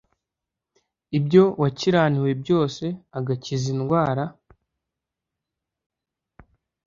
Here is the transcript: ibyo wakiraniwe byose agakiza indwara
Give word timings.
ibyo 1.17 1.43
wakiraniwe 1.61 2.31
byose 2.41 2.85
agakiza 3.17 3.65
indwara 3.73 4.23